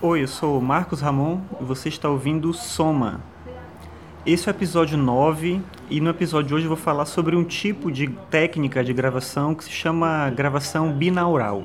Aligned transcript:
Oi, 0.00 0.22
eu 0.22 0.28
sou 0.28 0.58
o 0.58 0.62
Marcos 0.62 1.00
Ramon 1.00 1.40
e 1.60 1.64
você 1.64 1.88
está 1.88 2.08
ouvindo 2.08 2.52
Soma. 2.54 3.20
Esse 4.24 4.48
é 4.48 4.52
o 4.52 4.54
episódio 4.54 4.96
9 4.96 5.60
e 5.90 6.00
no 6.00 6.10
episódio 6.10 6.48
de 6.48 6.54
hoje 6.54 6.64
eu 6.66 6.68
vou 6.68 6.76
falar 6.76 7.04
sobre 7.04 7.34
um 7.34 7.42
tipo 7.42 7.90
de 7.90 8.06
técnica 8.30 8.84
de 8.84 8.92
gravação 8.92 9.56
que 9.56 9.64
se 9.64 9.70
chama 9.70 10.30
gravação 10.30 10.92
binaural. 10.92 11.64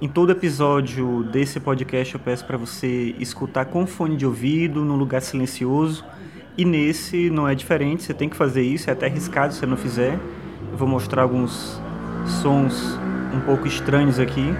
Em 0.00 0.08
todo 0.08 0.32
episódio 0.32 1.24
desse 1.24 1.60
podcast 1.60 2.14
eu 2.14 2.20
peço 2.20 2.46
para 2.46 2.56
você 2.56 3.14
escutar 3.18 3.66
com 3.66 3.86
fone 3.86 4.16
de 4.16 4.24
ouvido, 4.24 4.84
num 4.84 4.96
lugar 4.96 5.20
silencioso, 5.20 6.04
e 6.56 6.64
nesse 6.64 7.28
não 7.28 7.46
é 7.46 7.54
diferente, 7.54 8.04
você 8.04 8.14
tem 8.14 8.28
que 8.28 8.36
fazer 8.36 8.62
isso, 8.62 8.88
é 8.88 8.92
até 8.94 9.04
arriscado 9.04 9.52
se 9.52 9.60
você 9.60 9.66
não 9.66 9.76
fizer. 9.76 10.18
Eu 10.78 10.86
vou 10.86 10.88
mostrar 10.90 11.22
alguns 11.22 11.82
sons 12.40 12.96
um 13.34 13.40
pouco 13.40 13.66
estranhos 13.66 14.20
aqui. 14.20 14.54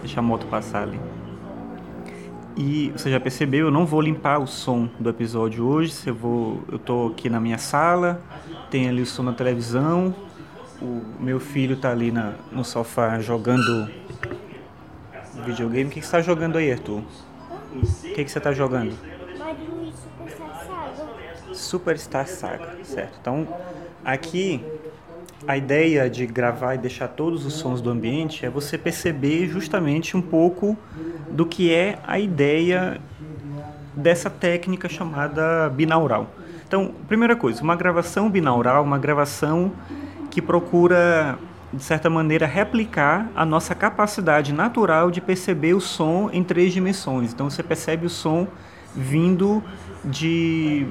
Deixa 0.00 0.20
a 0.20 0.22
moto 0.22 0.46
passar 0.48 0.82
ali. 0.82 1.00
E 2.54 2.92
você 2.94 3.10
já 3.10 3.18
percebeu, 3.18 3.68
eu 3.68 3.70
não 3.70 3.86
vou 3.86 4.02
limpar 4.02 4.38
o 4.38 4.46
som 4.46 4.86
do 5.00 5.08
episódio 5.08 5.64
hoje. 5.64 5.94
Eu 6.04 6.14
vou, 6.14 6.62
eu 6.70 6.78
tô 6.78 7.06
aqui 7.06 7.30
na 7.30 7.40
minha 7.40 7.56
sala, 7.56 8.20
tem 8.70 8.86
ali 8.86 9.00
o 9.00 9.06
som 9.06 9.22
na 9.22 9.32
televisão. 9.32 10.14
O 10.82 11.00
meu 11.18 11.40
filho 11.40 11.78
tá 11.78 11.90
ali 11.90 12.12
na, 12.12 12.34
no 12.52 12.62
sofá 12.62 13.18
jogando 13.18 13.88
videogame. 15.42 15.88
O 15.88 15.90
que, 15.90 16.00
que 16.00 16.06
você 16.06 16.12
tá 16.12 16.20
jogando 16.20 16.58
aí, 16.58 16.70
Arthur? 16.70 16.98
O 16.98 18.12
que, 18.14 18.24
que 18.24 18.28
você 18.30 18.40
tá 18.40 18.52
jogando? 18.52 18.92
Superstar 20.04 20.66
Saga. 20.66 21.54
Superstar 21.54 22.28
Saga, 22.28 22.84
certo. 22.84 23.16
Então, 23.22 23.48
aqui 24.04 24.62
a 25.46 25.56
ideia 25.56 26.08
de 26.08 26.26
gravar 26.26 26.74
e 26.74 26.78
deixar 26.78 27.08
todos 27.08 27.44
os 27.44 27.54
sons 27.54 27.80
do 27.80 27.90
ambiente 27.90 28.46
é 28.46 28.50
você 28.50 28.78
perceber 28.78 29.48
justamente 29.48 30.16
um 30.16 30.22
pouco 30.22 30.76
do 31.30 31.44
que 31.44 31.72
é 31.72 31.98
a 32.06 32.18
ideia 32.18 33.00
dessa 33.94 34.30
técnica 34.30 34.88
chamada 34.88 35.68
binaural. 35.70 36.30
Então, 36.66 36.92
primeira 37.06 37.36
coisa, 37.36 37.62
uma 37.62 37.76
gravação 37.76 38.30
binaural, 38.30 38.82
uma 38.82 38.98
gravação 38.98 39.72
que 40.30 40.40
procura 40.40 41.38
de 41.72 41.82
certa 41.82 42.08
maneira 42.08 42.46
replicar 42.46 43.28
a 43.34 43.44
nossa 43.44 43.74
capacidade 43.74 44.52
natural 44.52 45.10
de 45.10 45.20
perceber 45.20 45.74
o 45.74 45.80
som 45.80 46.30
em 46.32 46.42
três 46.42 46.72
dimensões. 46.72 47.32
Então 47.32 47.50
você 47.50 47.62
percebe 47.62 48.06
o 48.06 48.10
som 48.10 48.46
vindo 48.94 49.62
de 50.04 50.86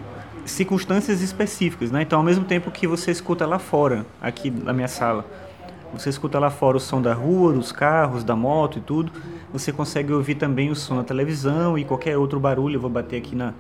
circunstâncias 0.46 1.22
específicas, 1.22 1.92
né? 1.92 2.02
Então, 2.02 2.20
ao 2.20 2.26
mesmo 2.26 2.44
tempo 2.46 2.72
que 2.72 2.88
você 2.88 3.12
escuta 3.12 3.46
lá 3.46 3.60
fora, 3.60 4.06
aqui 4.22 4.50
na 4.50 4.74
minha 4.74 4.88
sala, 4.88 5.26
você 5.94 6.10
escuta 6.10 6.40
lá 6.40 6.50
fora 6.50 6.78
o 6.78 6.80
som 6.80 7.02
da 7.02 7.14
rua, 7.14 7.54
dos 7.54 7.72
carros, 7.72 8.24
da 8.24 8.36
moto 8.36 8.80
e 8.80 8.82
tudo, 8.82 9.12
você 9.52 9.72
consegue 9.72 10.12
ouvir 10.12 10.36
também 10.36 10.72
o 10.72 10.76
som 10.76 10.96
da 10.98 11.04
televisão 11.04 11.78
e 11.78 11.86
qualquer 11.86 12.18
outro 12.18 12.40
barulho. 12.40 12.78
Eu 12.78 12.82
vou 12.82 12.90
bater 12.90 13.18
aqui 13.18 13.36
na 13.36 13.54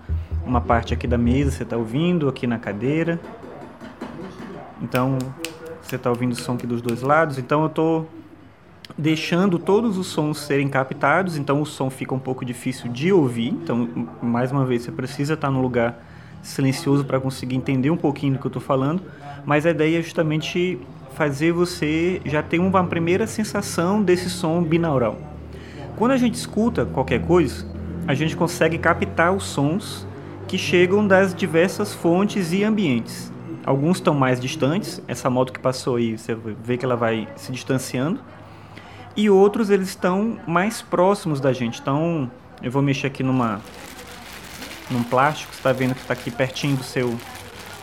uma 0.45 0.59
parte 0.59 0.93
aqui 0.93 1.07
da 1.07 1.17
mesa, 1.17 1.51
você 1.51 1.63
está 1.63 1.77
ouvindo, 1.77 2.27
aqui 2.27 2.45
na 2.47 2.57
cadeira. 2.57 3.19
Então, 4.81 5.17
você 5.81 5.95
está 5.95 6.09
ouvindo 6.09 6.33
o 6.33 6.35
som 6.35 6.53
aqui 6.55 6.67
dos 6.67 6.81
dois 6.81 7.01
lados. 7.01 7.37
Então, 7.37 7.61
eu 7.61 7.67
estou 7.67 8.09
deixando 8.97 9.57
todos 9.57 9.97
os 9.97 10.07
sons 10.07 10.39
serem 10.39 10.67
captados, 10.67 11.37
então 11.37 11.61
o 11.61 11.65
som 11.65 11.89
fica 11.89 12.13
um 12.13 12.19
pouco 12.19 12.43
difícil 12.43 12.91
de 12.91 13.13
ouvir. 13.13 13.49
Então, 13.49 13.87
mais 14.21 14.51
uma 14.51 14.65
vez, 14.65 14.81
você 14.81 14.91
precisa 14.91 15.35
estar 15.35 15.49
no 15.49 15.61
lugar 15.61 16.03
silencioso 16.43 17.03
para 17.05 17.19
conseguir 17.19 17.55
entender 17.55 17.89
um 17.89 17.97
pouquinho 17.97 18.33
do 18.33 18.39
que 18.39 18.45
eu 18.45 18.49
estou 18.49 18.61
falando, 18.61 19.01
mas 19.45 19.65
a 19.65 19.71
ideia 19.71 19.97
é 19.97 20.01
justamente 20.01 20.79
fazer 21.15 21.51
você 21.51 22.21
já 22.25 22.43
ter 22.43 22.59
uma 22.59 22.83
primeira 22.83 23.25
sensação 23.25 24.03
desse 24.03 24.29
som 24.29 24.61
binaural. 24.61 25.17
Quando 25.95 26.11
a 26.11 26.17
gente 26.17 26.35
escuta 26.35 26.85
qualquer 26.85 27.21
coisa, 27.21 27.65
a 28.07 28.13
gente 28.13 28.35
consegue 28.35 28.77
captar 28.77 29.31
os 29.31 29.43
sons 29.43 30.05
que 30.47 30.57
chegam 30.57 31.07
das 31.07 31.33
diversas 31.33 31.93
fontes 31.93 32.51
e 32.51 32.63
ambientes. 32.63 33.31
Alguns 33.65 33.97
estão 33.97 34.13
mais 34.13 34.39
distantes, 34.39 35.01
essa 35.07 35.29
moto 35.29 35.53
que 35.53 35.59
passou 35.59 35.95
aí, 35.95 36.17
você 36.17 36.35
vê 36.35 36.77
que 36.77 36.83
ela 36.83 36.97
vai 36.97 37.27
se 37.35 37.51
distanciando, 37.51 38.19
e 39.15 39.29
outros 39.29 39.69
eles 39.69 39.89
estão 39.89 40.37
mais 40.45 40.81
próximos 40.81 41.39
da 41.39 41.53
gente. 41.53 41.79
Então, 41.79 42.29
eu 42.61 42.71
vou 42.71 42.81
mexer 42.81 43.07
aqui 43.07 43.23
numa 43.23 43.61
num 44.89 45.03
plástico, 45.03 45.53
você 45.53 45.59
está 45.59 45.71
vendo 45.71 45.95
que 45.95 46.01
está 46.01 46.13
aqui 46.13 46.29
pertinho 46.29 46.77
do 46.77 46.83
seu, 46.83 47.15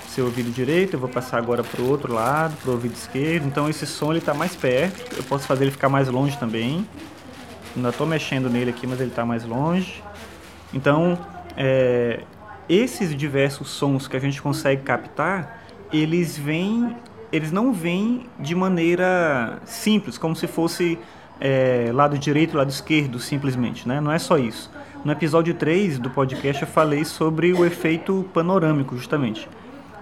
seu 0.08 0.26
ouvido 0.26 0.50
direito, 0.50 0.94
eu 0.94 1.00
vou 1.00 1.08
passar 1.08 1.38
agora 1.38 1.62
para 1.62 1.80
o 1.80 1.88
outro 1.88 2.12
lado, 2.12 2.56
para 2.56 2.70
o 2.70 2.74
ouvido 2.74 2.94
esquerdo, 2.94 3.46
então 3.46 3.68
esse 3.68 3.86
som 3.86 4.12
está 4.12 4.34
mais 4.34 4.54
perto, 4.54 5.16
eu 5.16 5.22
posso 5.24 5.46
fazer 5.46 5.64
ele 5.64 5.70
ficar 5.70 5.88
mais 5.88 6.08
longe 6.08 6.36
também, 6.38 6.86
ainda 7.74 7.88
estou 7.88 8.06
mexendo 8.06 8.50
nele 8.50 8.70
aqui, 8.70 8.86
mas 8.86 9.00
ele 9.00 9.10
está 9.10 9.24
mais 9.24 9.44
longe, 9.44 10.02
então 10.72 11.18
é, 11.56 12.20
esses 12.68 13.16
diversos 13.16 13.68
sons 13.68 14.06
que 14.06 14.16
a 14.16 14.20
gente 14.20 14.40
consegue 14.40 14.82
captar, 14.82 15.60
eles 15.92 16.38
vêm, 16.38 16.96
eles 17.32 17.50
não 17.50 17.72
vêm 17.72 18.26
de 18.38 18.54
maneira 18.54 19.58
simples, 19.64 20.16
como 20.16 20.36
se 20.36 20.46
fosse 20.46 20.98
é, 21.40 21.90
lado 21.92 22.18
direito, 22.18 22.56
lado 22.56 22.70
esquerdo, 22.70 23.18
simplesmente, 23.18 23.88
né? 23.88 24.00
Não 24.00 24.12
é 24.12 24.18
só 24.18 24.38
isso. 24.38 24.70
No 25.02 25.12
episódio 25.12 25.54
3 25.54 25.98
do 25.98 26.10
podcast 26.10 26.60
eu 26.60 26.68
falei 26.68 27.06
sobre 27.06 27.54
o 27.54 27.64
efeito 27.64 28.28
panorâmico, 28.34 28.94
justamente, 28.98 29.48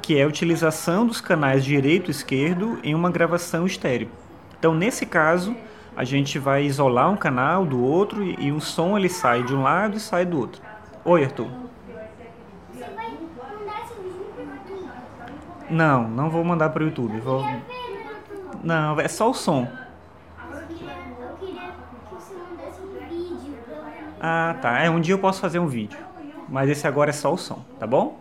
que 0.03 0.19
é 0.19 0.25
a 0.25 0.27
utilização 0.27 1.07
dos 1.07 1.21
canais 1.21 1.65
direito 1.65 2.09
e 2.09 2.11
esquerdo 2.11 2.81
em 2.83 2.97
uma 2.97 3.09
gravação 3.09 3.65
estéreo. 3.65 4.11
Então, 4.59 4.75
nesse 4.75 5.07
caso, 5.07 5.55
a 5.97 6.03
gente 6.03 6.37
vai 6.37 6.65
isolar 6.65 7.09
um 7.09 7.17
canal 7.17 7.65
do 7.65 7.81
outro 7.81 8.25
e, 8.25 8.47
e 8.47 8.53
um 8.53 8.59
som 8.59 8.99
ele 8.99 9.09
sai 9.09 9.45
de 9.45 9.55
um 9.55 9.63
lado 9.63 9.97
e 9.97 10.01
sai 10.01 10.27
do 10.27 10.37
outro. 10.37 10.61
Oi, 11.05 11.23
Arthur. 11.23 11.49
Não, 15.71 16.09
não 16.09 16.29
vou 16.29 16.43
mandar 16.43 16.71
para 16.71 16.83
o 16.83 16.87
YouTube. 16.87 17.21
Vou... 17.21 17.45
Não, 18.65 18.99
é 18.99 19.07
só 19.07 19.31
o 19.31 19.35
som. 19.35 19.69
Ah, 24.21 24.57
tá. 24.61 24.81
É, 24.81 24.91
um 24.91 25.01
dia 25.01 25.15
eu 25.15 25.19
posso 25.19 25.41
fazer 25.41 25.59
um 25.59 25.67
vídeo. 25.67 25.99
Mas 26.49 26.69
esse 26.71 26.87
agora 26.87 27.11
é 27.11 27.13
só 27.13 27.33
o 27.33 27.37
som, 27.37 27.63
tá 27.79 27.87
bom? 27.87 28.21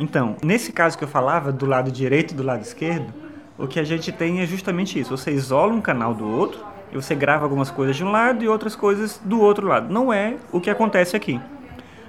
Então, 0.00 0.36
nesse 0.44 0.70
caso 0.70 0.96
que 0.96 1.04
eu 1.04 1.08
falava, 1.08 1.50
do 1.50 1.66
lado 1.66 1.90
direito 1.90 2.32
e 2.32 2.36
do 2.36 2.42
lado 2.42 2.62
esquerdo, 2.62 3.12
o 3.58 3.66
que 3.66 3.80
a 3.80 3.84
gente 3.84 4.12
tem 4.12 4.40
é 4.40 4.46
justamente 4.46 4.98
isso. 5.00 5.16
Você 5.16 5.32
isola 5.32 5.72
um 5.72 5.80
canal 5.80 6.14
do 6.14 6.28
outro 6.28 6.64
e 6.92 6.94
você 6.94 7.14
grava 7.14 7.44
algumas 7.44 7.70
coisas 7.70 7.96
de 7.96 8.04
um 8.04 8.10
lado 8.10 8.44
e 8.44 8.48
outras 8.48 8.76
coisas 8.76 9.20
do 9.24 9.40
outro 9.40 9.66
lado. 9.66 9.92
Não 9.92 10.12
é 10.12 10.36
o 10.52 10.60
que 10.60 10.70
acontece 10.70 11.16
aqui. 11.16 11.40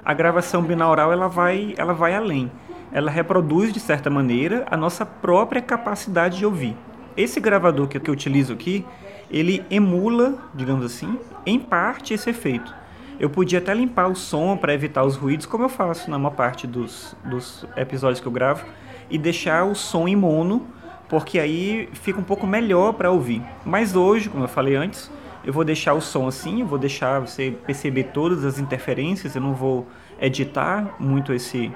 A 0.05 0.13
gravação 0.13 0.61
binaural 0.61 1.11
ela 1.11 1.27
vai, 1.27 1.73
ela 1.77 1.93
vai 1.93 2.13
além. 2.13 2.51
Ela 2.91 3.09
reproduz 3.09 3.73
de 3.73 3.79
certa 3.79 4.09
maneira 4.09 4.65
a 4.69 4.77
nossa 4.77 5.05
própria 5.05 5.61
capacidade 5.61 6.37
de 6.37 6.45
ouvir. 6.45 6.75
Esse 7.19 7.41
gravador 7.41 7.89
que, 7.89 7.97
eu 7.97 8.13
utilizo 8.13 8.53
aqui, 8.53 8.85
ele 9.29 9.61
emula, 9.69 10.37
digamos 10.53 10.85
assim, 10.85 11.19
em 11.45 11.59
parte 11.59 12.13
esse 12.13 12.29
efeito. 12.29 12.73
Eu 13.19 13.29
podia 13.29 13.59
até 13.59 13.73
limpar 13.73 14.07
o 14.07 14.15
som 14.15 14.55
para 14.55 14.73
evitar 14.73 15.03
os 15.03 15.17
ruídos, 15.17 15.45
como 15.45 15.65
eu 15.65 15.69
faço 15.69 16.09
na 16.09 16.17
maior 16.17 16.33
parte 16.33 16.65
dos, 16.65 17.13
dos 17.25 17.65
episódios 17.75 18.21
que 18.21 18.25
eu 18.25 18.31
gravo, 18.31 18.65
e 19.09 19.17
deixar 19.17 19.65
o 19.65 19.75
som 19.75 20.07
em 20.07 20.15
mono, 20.15 20.65
porque 21.09 21.39
aí 21.39 21.89
fica 21.91 22.17
um 22.17 22.23
pouco 22.23 22.47
melhor 22.47 22.93
para 22.93 23.11
ouvir. 23.11 23.43
Mas 23.65 23.97
hoje, 23.97 24.29
como 24.29 24.45
eu 24.45 24.47
falei 24.47 24.77
antes, 24.77 25.11
eu 25.43 25.51
vou 25.51 25.65
deixar 25.65 25.95
o 25.95 26.01
som 26.01 26.25
assim, 26.25 26.61
eu 26.61 26.67
vou 26.67 26.79
deixar 26.79 27.19
você 27.19 27.53
perceber 27.65 28.05
todas 28.13 28.45
as 28.45 28.59
interferências, 28.59 29.35
eu 29.35 29.41
não 29.41 29.53
vou 29.53 29.85
editar 30.21 30.95
muito 30.97 31.33
esse, 31.33 31.69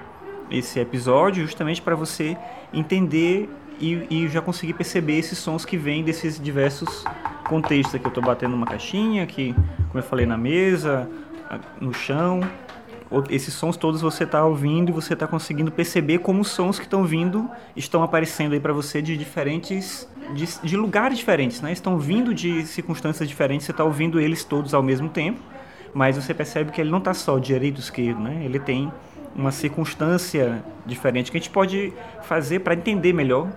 esse 0.50 0.80
episódio, 0.80 1.44
justamente 1.44 1.82
para 1.82 1.96
você 1.96 2.38
entender 2.74 3.50
e, 3.80 4.08
e 4.10 4.28
já 4.28 4.42
conseguir 4.42 4.74
perceber 4.74 5.18
esses 5.18 5.38
sons 5.38 5.66
que 5.66 5.78
vêm 5.78 6.04
desses 6.04 6.40
diversos 6.40 7.04
contextos. 7.48 7.96
Aqui 7.96 8.06
eu 8.06 8.10
estou 8.10 8.24
batendo 8.24 8.56
uma 8.56 8.66
caixinha, 8.66 9.24
aqui, 9.24 9.54
como 9.90 10.00
eu 10.00 10.04
falei, 10.04 10.26
na 10.26 10.38
mesa, 10.38 11.10
no 11.80 11.94
chão. 11.94 12.42
Esses 13.30 13.54
sons 13.54 13.78
todos 13.78 14.02
você 14.02 14.24
está 14.24 14.44
ouvindo 14.44 14.90
e 14.90 14.92
você 14.92 15.14
está 15.14 15.28
conseguindo 15.28 15.72
perceber 15.72 16.20
como 16.20 16.42
os 16.42 16.48
sons 16.48 16.80
que 16.80 16.86
estão 16.86 17.06
vindo 17.06 17.48
estão 17.76 18.02
aparecendo 18.02 18.54
aí 18.54 18.60
para 18.60 18.74
você 18.74 19.04
de 19.04 19.16
diferentes, 19.16 20.10
de, 20.34 20.48
de, 20.64 20.76
lugares 20.76 21.20
diferentes, 21.20 21.62
né? 21.62 21.72
Estão 21.72 22.00
vindo 22.00 22.34
de 22.34 22.66
circunstâncias 22.66 23.30
diferentes. 23.30 23.68
Você 23.68 23.72
está 23.72 23.84
ouvindo 23.84 24.20
eles 24.20 24.44
todos 24.44 24.74
ao 24.74 24.82
mesmo 24.82 25.10
tempo, 25.10 25.40
mas 25.94 26.16
você 26.16 26.34
percebe 26.34 26.72
que 26.72 26.82
ele 26.82 26.90
não 26.90 26.98
está 26.98 27.14
só 27.14 27.38
direito 27.38 27.80
esquerdo, 27.80 28.20
né? 28.20 28.42
Ele 28.44 28.60
tem 28.60 28.92
uma 29.36 29.52
circunstância 29.52 30.64
diferente 30.86 31.32
que 31.32 31.38
a 31.38 31.40
gente 31.40 31.50
pode 31.50 31.94
fazer 32.24 32.60
para 32.60 32.74
entender 32.74 33.14
melhor 33.14 33.50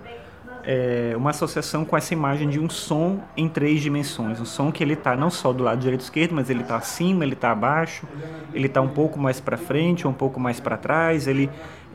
é, 0.63 1.13
uma 1.15 1.29
associação 1.29 1.85
com 1.85 1.95
essa 1.95 2.13
imagem 2.13 2.49
de 2.49 2.59
um 2.59 2.69
som 2.69 3.21
em 3.37 3.47
três 3.47 3.81
dimensões. 3.81 4.41
Um 4.41 4.45
som 4.45 4.69
que 4.69 4.83
ele 4.83 4.93
está 4.93 5.15
não 5.15 5.29
só 5.29 5.53
do 5.53 5.63
lado 5.63 5.79
direito 5.79 6.01
e 6.01 6.03
esquerdo, 6.03 6.35
mas 6.35 6.49
ele 6.49 6.61
está 6.61 6.75
acima, 6.75 7.23
ele 7.23 7.33
está 7.33 7.51
abaixo, 7.51 8.05
ele 8.53 8.67
está 8.67 8.81
um 8.81 8.89
pouco 8.89 9.17
mais 9.17 9.39
para 9.39 9.55
frente, 9.55 10.05
um 10.05 10.13
pouco 10.13 10.39
mais 10.39 10.59
para 10.59 10.75
trás, 10.75 11.25
ele 11.25 11.49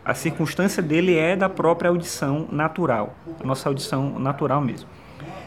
a 0.04 0.14
circunstância 0.14 0.82
dele 0.82 1.16
é 1.16 1.36
da 1.36 1.48
própria 1.48 1.88
audição 1.88 2.48
natural, 2.50 3.14
a 3.40 3.46
nossa 3.46 3.68
audição 3.68 4.18
natural 4.18 4.60
mesmo. 4.60 4.88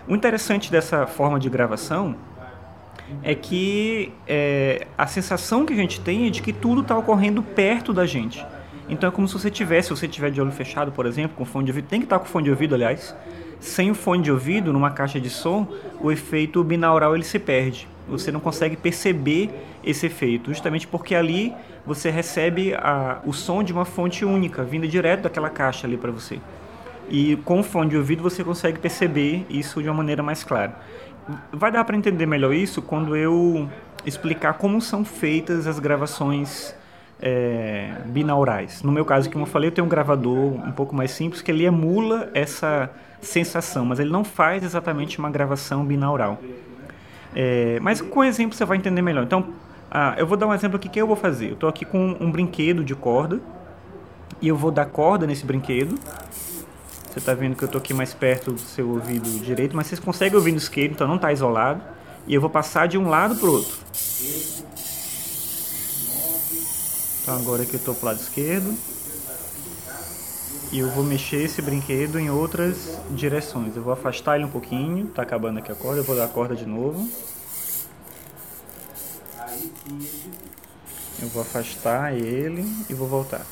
O 0.07 0.15
interessante 0.15 0.71
dessa 0.71 1.05
forma 1.07 1.39
de 1.39 1.49
gravação 1.49 2.15
é 3.23 3.35
que 3.35 4.11
é, 4.27 4.87
a 4.97 5.07
sensação 5.07 5.65
que 5.65 5.73
a 5.73 5.75
gente 5.75 5.99
tem 6.01 6.27
é 6.27 6.29
de 6.29 6.41
que 6.41 6.53
tudo 6.53 6.81
está 6.81 6.97
ocorrendo 6.97 7.41
perto 7.41 7.93
da 7.93 8.05
gente. 8.05 8.45
Então 8.87 9.09
é 9.09 9.11
como 9.11 9.27
se 9.27 9.33
você 9.33 9.49
tivesse, 9.49 9.87
se 9.87 9.95
você 9.95 10.07
tiver 10.07 10.29
de 10.29 10.39
olho 10.39 10.51
fechado, 10.51 10.91
por 10.91 11.05
exemplo, 11.05 11.35
com 11.35 11.45
fone 11.45 11.65
de 11.65 11.71
ouvido, 11.71 11.87
tem 11.87 11.99
que 11.99 12.05
estar 12.05 12.19
tá 12.19 12.25
com 12.25 12.29
fone 12.29 12.45
de 12.45 12.51
ouvido, 12.51 12.75
aliás. 12.75 13.15
Sem 13.59 13.89
o 13.89 13.95
fone 13.95 14.21
de 14.21 14.31
ouvido, 14.31 14.71
numa 14.71 14.91
caixa 14.91 15.19
de 15.19 15.29
som, 15.29 15.67
o 15.99 16.11
efeito 16.11 16.63
binaural 16.63 17.15
ele 17.15 17.23
se 17.23 17.39
perde. 17.39 17.87
Você 18.07 18.31
não 18.31 18.39
consegue 18.39 18.75
perceber 18.75 19.49
esse 19.83 20.05
efeito, 20.05 20.51
justamente 20.51 20.87
porque 20.87 21.15
ali 21.15 21.53
você 21.85 22.11
recebe 22.11 22.75
a, 22.75 23.19
o 23.25 23.33
som 23.33 23.63
de 23.63 23.73
uma 23.73 23.85
fonte 23.85 24.23
única, 24.23 24.63
vinda 24.63 24.87
direto 24.87 25.21
daquela 25.21 25.49
caixa 25.49 25.87
ali 25.87 25.97
para 25.97 26.11
você. 26.11 26.39
E 27.09 27.35
com 27.37 27.59
o 27.59 27.63
fone 27.63 27.89
de 27.89 27.97
ouvido 27.97 28.21
você 28.21 28.43
consegue 28.43 28.79
perceber 28.79 29.45
isso 29.49 29.81
de 29.81 29.87
uma 29.87 29.95
maneira 29.95 30.21
mais 30.21 30.43
clara. 30.43 30.75
Vai 31.51 31.71
dar 31.71 31.83
para 31.83 31.97
entender 31.97 32.25
melhor 32.25 32.53
isso 32.53 32.81
quando 32.81 33.15
eu 33.15 33.69
explicar 34.05 34.53
como 34.53 34.79
são 34.79 35.03
feitas 35.03 35.65
as 35.65 35.79
gravações 35.79 36.75
é, 37.21 37.93
binaurais. 38.05 38.83
No 38.83 38.91
meu 38.91 39.03
caso, 39.03 39.29
como 39.31 39.43
eu 39.43 39.49
falei, 39.49 39.69
eu 39.69 39.73
tenho 39.73 39.85
um 39.85 39.89
gravador 39.89 40.53
um 40.53 40.71
pouco 40.71 40.95
mais 40.95 41.11
simples 41.11 41.41
que 41.41 41.51
ele 41.51 41.65
emula 41.65 42.29
essa 42.33 42.91
sensação, 43.21 43.85
mas 43.85 43.99
ele 43.99 44.11
não 44.11 44.23
faz 44.23 44.63
exatamente 44.63 45.17
uma 45.17 45.29
gravação 45.29 45.83
binaural. 45.83 46.39
É, 47.35 47.79
mas 47.81 47.99
com 47.99 48.19
o 48.19 48.23
exemplo 48.23 48.55
você 48.55 48.63
vai 48.63 48.77
entender 48.77 49.01
melhor. 49.01 49.23
Então, 49.23 49.47
ah, 49.89 50.15
eu 50.17 50.27
vou 50.27 50.37
dar 50.37 50.47
um 50.47 50.53
exemplo 50.53 50.77
aqui 50.77 50.87
que 50.87 51.01
eu 51.01 51.07
vou 51.07 51.15
fazer. 51.15 51.49
Eu 51.49 51.53
estou 51.53 51.69
aqui 51.69 51.85
com 51.85 52.15
um 52.19 52.31
brinquedo 52.31 52.83
de 52.83 52.95
corda 52.95 53.39
e 54.41 54.47
eu 54.47 54.55
vou 54.55 54.71
dar 54.71 54.85
corda 54.85 55.25
nesse 55.25 55.45
brinquedo. 55.45 55.97
Você 57.15 57.19
está 57.19 57.33
vendo 57.33 57.55
que 57.55 57.63
eu 57.63 57.67
estou 57.67 57.79
aqui 57.79 57.93
mais 57.93 58.13
perto 58.13 58.51
do 58.51 58.59
seu 58.59 58.89
ouvido 58.89 59.29
direito, 59.39 59.73
mas 59.73 59.87
vocês 59.87 60.01
conseguem 60.01 60.35
ouvir 60.35 60.51
no 60.51 60.57
esquerdo, 60.57 60.91
então 60.91 61.07
não 61.07 61.15
está 61.15 61.31
isolado. 61.31 61.81
E 62.27 62.35
eu 62.35 62.41
vou 62.41 62.49
passar 62.49 62.89
de 62.89 62.97
um 62.97 63.07
lado 63.07 63.37
para 63.37 63.47
o 63.47 63.53
outro. 63.53 63.77
Então 67.21 67.37
agora 67.37 67.63
aqui 67.63 67.75
eu 67.75 67.77
estou 67.77 67.95
para 67.95 68.01
o 68.01 68.05
lado 68.07 68.19
esquerdo. 68.19 68.77
E 70.73 70.79
eu 70.79 70.89
vou 70.89 71.05
mexer 71.05 71.37
esse 71.37 71.61
brinquedo 71.61 72.19
em 72.19 72.29
outras 72.29 72.99
direções. 73.11 73.77
Eu 73.77 73.83
vou 73.83 73.93
afastar 73.93 74.35
ele 74.35 74.43
um 74.43 74.51
pouquinho, 74.51 75.05
está 75.07 75.21
acabando 75.21 75.59
aqui 75.59 75.71
a 75.71 75.75
corda, 75.75 76.01
eu 76.01 76.03
vou 76.03 76.17
dar 76.17 76.25
a 76.25 76.27
corda 76.27 76.53
de 76.53 76.65
novo. 76.65 77.09
Eu 81.21 81.29
vou 81.29 81.41
afastar 81.41 82.13
ele 82.13 82.69
e 82.89 82.93
vou 82.93 83.07
voltar. 83.07 83.45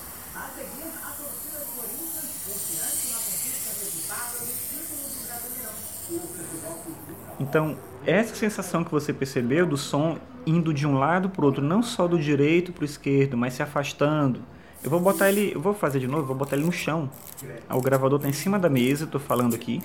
Então, 7.44 7.76
essa 8.06 8.34
sensação 8.34 8.86
que 8.86 8.92
você 8.92 9.12
percebeu 9.12 9.66
do 9.66 9.76
som 9.76 10.18
indo 10.46 10.74
de 10.74 10.88
um 10.88 10.98
lado 10.98 11.30
para 11.30 11.42
o 11.42 11.46
outro, 11.46 11.62
não 11.62 11.84
só 11.84 12.08
do 12.08 12.18
direito 12.18 12.72
para 12.72 12.84
o 12.84 12.86
esquerdo, 12.86 13.36
mas 13.36 13.54
se 13.54 13.62
afastando. 13.62 14.40
Eu 14.82 14.90
vou 14.90 15.00
botar 15.00 15.30
ele, 15.30 15.52
eu 15.54 15.62
vou 15.62 15.74
fazer 15.74 16.00
de 16.00 16.08
novo, 16.08 16.26
vou 16.26 16.36
botar 16.36 16.56
ele 16.56 16.66
no 16.66 16.72
chão. 16.72 17.10
O 17.70 17.82
gravador 17.82 18.18
está 18.18 18.30
em 18.30 18.34
cima 18.34 18.58
da 18.58 18.70
mesa, 18.70 19.04
estou 19.04 19.20
falando 19.20 19.56
aqui. 19.56 19.82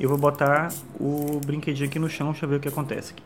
Eu 0.00 0.08
vou 0.08 0.16
botar 0.16 0.72
o 0.98 1.40
brinquedinho 1.44 1.88
aqui 1.88 1.98
no 1.98 2.08
chão, 2.08 2.30
deixa 2.30 2.46
eu 2.46 2.48
ver 2.48 2.56
o 2.56 2.60
que 2.60 2.68
acontece 2.68 3.12
aqui. 3.12 3.22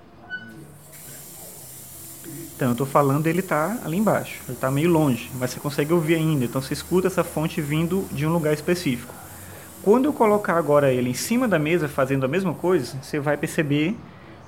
Então, 2.56 2.68
eu 2.68 2.72
estou 2.72 2.86
falando, 2.86 3.28
ele 3.28 3.38
está 3.38 3.78
ali 3.84 3.96
embaixo, 3.96 4.40
ele 4.46 4.54
está 4.54 4.68
meio 4.70 4.90
longe, 4.90 5.30
mas 5.38 5.52
você 5.52 5.60
consegue 5.60 5.92
ouvir 5.92 6.16
ainda. 6.16 6.44
Então, 6.44 6.60
você 6.60 6.74
escuta 6.74 7.06
essa 7.06 7.22
fonte 7.22 7.60
vindo 7.60 8.04
de 8.10 8.26
um 8.26 8.32
lugar 8.32 8.52
específico. 8.52 9.14
Quando 9.88 10.04
eu 10.04 10.12
colocar 10.12 10.58
agora 10.58 10.92
ele 10.92 11.08
em 11.08 11.14
cima 11.14 11.48
da 11.48 11.58
mesa 11.58 11.88
fazendo 11.88 12.26
a 12.26 12.28
mesma 12.28 12.52
coisa, 12.52 12.98
você 13.00 13.18
vai 13.18 13.38
perceber 13.38 13.96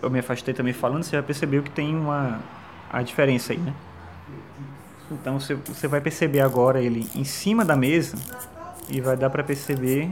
eu 0.02 0.10
me 0.10 0.18
afastei 0.18 0.52
também 0.52 0.74
falando, 0.74 1.02
você 1.02 1.16
já 1.16 1.22
percebeu 1.22 1.62
que 1.62 1.70
tem 1.70 1.96
uma 1.96 2.40
a 2.92 3.00
diferença 3.00 3.54
aí, 3.54 3.58
né? 3.58 3.72
Então 5.10 5.40
você, 5.40 5.54
você 5.54 5.88
vai 5.88 5.98
perceber 5.98 6.42
agora 6.42 6.82
ele 6.82 7.08
em 7.14 7.24
cima 7.24 7.64
da 7.64 7.74
mesa 7.74 8.18
e 8.86 9.00
vai 9.00 9.16
dar 9.16 9.30
para 9.30 9.42
perceber 9.42 10.10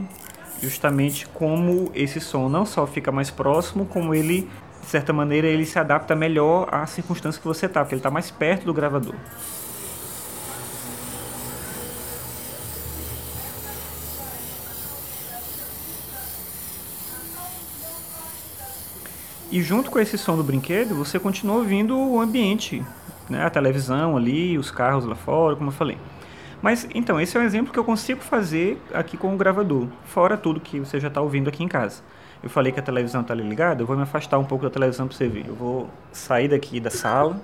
justamente 0.63 1.27
como 1.27 1.91
esse 1.93 2.19
som 2.19 2.49
não 2.49 2.65
só 2.65 2.87
fica 2.87 3.11
mais 3.11 3.29
próximo, 3.29 3.85
como 3.85 4.15
ele, 4.15 4.49
de 4.81 4.87
certa 4.87 5.13
maneira, 5.13 5.45
ele 5.45 5.63
se 5.63 5.77
adapta 5.77 6.15
melhor 6.15 6.67
à 6.71 6.87
circunstância 6.87 7.39
que 7.39 7.47
você 7.47 7.67
está, 7.67 7.81
porque 7.81 7.93
ele 7.93 7.99
está 7.99 8.09
mais 8.09 8.31
perto 8.31 8.65
do 8.65 8.73
gravador. 8.73 9.13
E 19.51 19.63
junto 19.63 19.89
com 19.89 19.99
esse 19.99 20.17
som 20.17 20.35
do 20.37 20.43
brinquedo, 20.43 20.93
você 20.93 21.17
continua 21.17 21.57
ouvindo 21.57 21.97
o 21.97 22.21
ambiente, 22.21 22.85
né? 23.27 23.43
a 23.43 23.49
televisão 23.49 24.15
ali, 24.15 24.57
os 24.57 24.69
carros 24.69 25.05
lá 25.05 25.15
fora, 25.15 25.55
como 25.55 25.69
eu 25.69 25.73
falei. 25.73 25.97
Mas 26.61 26.87
então, 26.93 27.19
esse 27.19 27.35
é 27.35 27.39
um 27.39 27.43
exemplo 27.43 27.73
que 27.73 27.79
eu 27.79 27.83
consigo 27.83 28.21
fazer 28.21 28.79
aqui 28.93 29.17
com 29.17 29.33
o 29.33 29.37
gravador, 29.37 29.87
fora 30.05 30.37
tudo 30.37 30.59
que 30.59 30.79
você 30.79 30.99
já 30.99 31.07
está 31.07 31.19
ouvindo 31.19 31.47
aqui 31.47 31.63
em 31.63 31.67
casa. 31.67 32.03
Eu 32.43 32.49
falei 32.49 32.71
que 32.71 32.79
a 32.79 32.83
televisão 32.83 33.21
está 33.21 33.33
ligada, 33.33 33.81
eu 33.81 33.87
vou 33.87 33.95
me 33.97 34.03
afastar 34.03 34.37
um 34.37 34.45
pouco 34.45 34.63
da 34.63 34.69
televisão 34.69 35.07
para 35.07 35.17
você 35.17 35.27
ver. 35.27 35.45
Eu 35.47 35.55
vou 35.55 35.89
sair 36.11 36.47
daqui 36.47 36.79
da 36.79 36.89
sala 36.89 37.41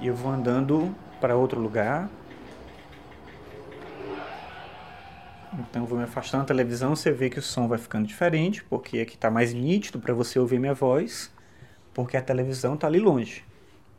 e 0.00 0.08
eu 0.08 0.14
vou 0.14 0.32
andando 0.32 0.94
para 1.20 1.36
outro 1.36 1.60
lugar, 1.60 2.08
Então 5.58 5.82
eu 5.82 5.86
vou 5.86 5.98
me 5.98 6.04
afastando 6.04 6.42
da 6.42 6.48
televisão, 6.48 6.96
você 6.96 7.12
vê 7.12 7.30
que 7.30 7.38
o 7.38 7.42
som 7.42 7.68
vai 7.68 7.78
ficando 7.78 8.06
diferente, 8.06 8.64
porque 8.64 8.98
aqui 8.98 9.14
está 9.14 9.30
mais 9.30 9.54
nítido 9.54 10.00
para 10.00 10.12
você 10.12 10.38
ouvir 10.38 10.58
minha 10.58 10.74
voz, 10.74 11.32
porque 11.92 12.16
a 12.16 12.22
televisão 12.22 12.74
está 12.74 12.88
ali 12.88 12.98
longe. 12.98 13.44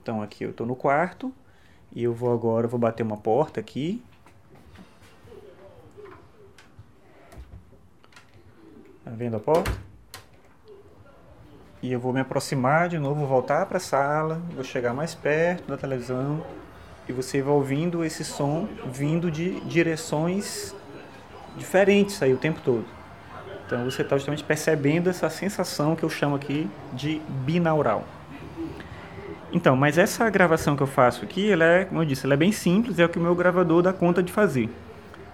Então 0.02 0.22
aqui 0.22 0.44
eu 0.44 0.50
estou 0.50 0.68
no 0.68 0.76
quarto 0.76 1.34
e 1.94 2.04
eu 2.04 2.14
vou 2.14 2.34
agora, 2.34 2.68
vou 2.68 2.80
bater 2.80 3.04
uma 3.04 3.16
porta 3.16 3.60
aqui. 3.60 4.04
Tá 9.06 9.12
vendo 9.12 9.38
a 9.38 9.40
porta? 9.40 9.72
E 11.82 11.92
eu 11.92 12.00
vou 12.00 12.12
me 12.12 12.20
aproximar 12.20 12.90
de 12.90 12.98
novo, 13.00 13.26
voltar 13.26 13.66
para 13.68 13.78
a 13.78 13.80
sala, 13.80 14.42
vou 14.54 14.64
chegar 14.64 14.94
mais 14.94 15.16
perto 15.16 15.68
da 15.68 15.78
televisão 15.78 16.46
e 17.08 17.14
você 17.14 17.42
vai 17.42 17.54
ouvindo 17.54 18.04
esse 18.04 18.26
som 18.26 18.68
vindo 18.92 19.32
de 19.32 19.62
direções 19.62 20.76
diferentes 21.58 22.22
aí 22.22 22.34
o 22.34 22.38
tempo 22.38 22.60
todo. 22.64 22.86
Então 23.66 23.84
você 23.86 24.04
está 24.04 24.16
justamente 24.16 24.44
percebendo 24.44 25.10
essa 25.10 25.30
sensação 25.30 25.96
que 25.96 26.04
eu 26.04 26.10
chamo 26.10 26.36
aqui 26.36 26.70
de 26.94 27.22
binaural. 27.46 28.06
Então, 29.52 29.76
mas 29.76 29.98
essa 29.98 30.30
gravação 30.30 30.76
que 30.76 30.84
eu 30.84 30.88
faço 30.88 31.24
aqui, 31.24 31.50
ela 31.50 31.64
é, 31.64 31.86
como 31.86 32.02
eu 32.02 32.06
disse, 32.06 32.26
ela 32.26 32.34
é 32.34 32.38
bem 32.38 32.52
simples, 32.52 33.00
é 33.00 33.06
o 33.06 33.10
que 33.10 33.18
o 33.18 33.22
meu 33.22 33.34
gravador 33.34 33.82
dá 33.82 33.94
conta 33.94 34.22
de 34.22 34.32
fazer. 34.32 34.70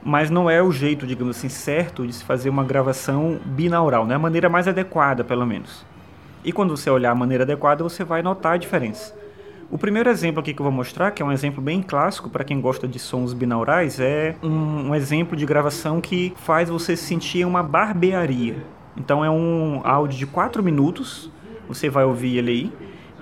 Mas 0.04 0.30
não 0.30 0.50
é 0.50 0.62
o 0.62 0.72
jeito, 0.72 1.06
digamos 1.08 1.38
assim, 1.38 1.50
certo 1.50 2.06
de 2.06 2.14
se 2.14 2.24
fazer 2.24 2.50
uma 2.50 2.64
gravação 2.64 3.40
binaural, 3.44 4.06
não 4.06 4.14
é 4.14 4.16
a 4.16 4.20
maneira 4.20 4.50
mais 4.50 4.68
adequada, 4.68 5.24
pelo 5.24 5.46
menos. 5.46 5.86
E 6.44 6.52
quando 6.52 6.76
você 6.76 6.90
olhar 6.90 7.12
a 7.12 7.16
maneira 7.16 7.44
adequada, 7.44 7.84
você 7.84 8.04
vai 8.04 8.22
notar 8.22 8.54
a 8.54 8.58
diferença. 8.58 9.21
O 9.72 9.78
primeiro 9.78 10.10
exemplo 10.10 10.42
aqui 10.42 10.54
que 10.54 10.60
eu 10.60 10.66
vou 10.66 10.72
mostrar, 10.72 11.12
que 11.12 11.22
é 11.22 11.26
um 11.26 11.32
exemplo 11.32 11.62
bem 11.62 11.82
clássico 11.82 12.30
para 12.30 12.44
quem 12.44 12.60
gosta 12.60 12.86
de 12.86 13.00
sons 13.00 13.32
binaurais, 13.32 14.02
é 14.02 14.36
um, 14.44 14.90
um, 14.90 14.96
exemplo 14.96 15.34
de 15.38 15.46
gravação 15.46 16.02
que 16.02 16.34
faz 16.36 16.68
você 16.68 16.98
sentir 16.98 17.46
uma 17.46 17.64
barbearia. 17.64 18.58
Então 18.98 19.24
é 19.24 19.30
um 19.30 19.80
áudio 19.86 20.20
de 20.20 20.28
4 20.28 20.62
minutos, 20.62 21.32
você 21.70 21.90
vai 21.90 22.04
ouvir 22.04 22.38
ele 22.38 22.52
aí. 22.52 22.74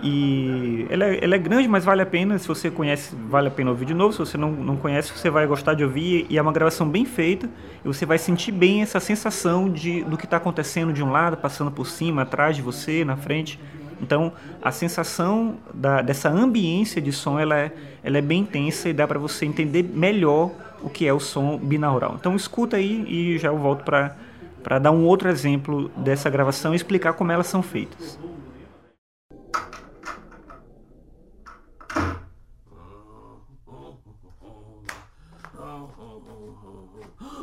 E 0.01 0.87
ele 0.89 1.03
é, 1.03 1.23
ele 1.23 1.35
é, 1.35 1.37
grande, 1.37 1.67
mas 1.67 1.85
vale 1.85 2.01
a 2.01 2.05
pena. 2.05 2.39
Se 2.39 2.47
você 2.47 2.71
conhece, 2.71 3.15
vale 3.29 3.49
a 3.49 3.51
pena 3.51 3.69
ouvir 3.69 3.85
de 3.85 3.93
novo. 3.93 4.13
Se 4.13 4.19
você 4.19 4.37
não, 4.37 4.51
não 4.51 4.75
conhece, 4.75 5.11
você 5.11 5.29
vai 5.29 5.45
gostar 5.45 5.75
de 5.75 5.83
ouvir. 5.83 6.25
E 6.29 6.37
é 6.37 6.41
uma 6.41 6.53
gravação 6.53 6.89
bem 6.89 7.05
feita. 7.05 7.47
E 7.83 7.87
você 7.87 8.05
vai 8.07 8.17
sentir 8.17 8.53
bem 8.53 8.81
essa 8.81 8.99
sensação 8.99 9.69
de, 9.69 10.03
do 10.05 10.17
que 10.17 10.23
está 10.23 10.37
acontecendo 10.37 10.93
de 10.93 11.03
um 11.03 11.11
lado, 11.11 11.37
passando 11.37 11.69
por 11.69 11.85
cima, 11.85 12.21
atrás 12.21 12.55
de 12.55 12.61
você, 12.61 13.03
na 13.03 13.17
frente. 13.17 13.59
Então, 14.01 14.31
a 14.61 14.71
sensação 14.71 15.57
da, 15.73 16.01
dessa 16.01 16.29
ambiência 16.29 17.01
de 17.01 17.11
som 17.11 17.39
ela 17.39 17.57
é, 17.57 17.71
ela 18.03 18.17
é 18.17 18.21
bem 18.21 18.41
intensa 18.41 18.89
e 18.89 18.93
dá 18.93 19.07
para 19.07 19.19
você 19.19 19.45
entender 19.45 19.83
melhor 19.83 20.51
o 20.81 20.89
que 20.89 21.05
é 21.05 21.13
o 21.13 21.19
som 21.19 21.57
binaural. 21.57 22.15
Então, 22.19 22.35
escuta 22.35 22.77
aí 22.77 23.05
e 23.07 23.37
já 23.37 23.49
eu 23.49 23.57
volto 23.57 23.83
para 23.83 24.79
dar 24.79 24.91
um 24.91 25.05
outro 25.05 25.29
exemplo 25.29 25.89
dessa 25.97 26.29
gravação 26.29 26.73
e 26.73 26.75
explicar 26.75 27.13
como 27.13 27.31
elas 27.31 27.47
são 27.47 27.61
feitas. 27.61 28.17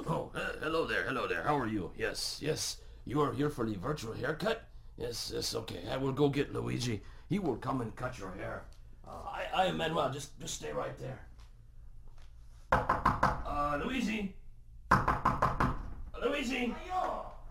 Oh, 0.08 0.30
hello 0.62 0.86
there, 0.86 1.04
hello 1.08 1.26
there. 1.26 1.42
How 1.42 1.60
are 1.60 1.68
you? 1.68 1.90
Yes, 1.98 2.40
yes. 2.40 2.80
You 3.04 3.20
are 3.22 3.32
here 3.32 3.50
for 3.50 3.66
the 3.66 3.76
virtual 3.76 4.14
haircut? 4.14 4.60
Yes, 4.98 5.32
yes, 5.34 5.54
okay. 5.54 5.80
I 5.90 5.96
will 5.96 6.12
go 6.12 6.28
get 6.28 6.52
Luigi. 6.54 7.02
He 7.28 7.38
will 7.38 7.56
come 7.56 7.80
and 7.80 7.94
cut 7.96 8.18
your 8.18 8.30
hair. 8.32 8.62
Uh, 9.06 9.10
I, 9.28 9.62
I 9.62 9.64
am 9.66 9.76
Manuel. 9.76 10.10
Just, 10.10 10.38
just 10.40 10.54
stay 10.54 10.72
right 10.72 10.96
there. 10.98 11.20
Uh, 12.72 13.32
Uh, 13.46 13.80
Luigi? 13.84 14.34
Luigi? 16.22 16.74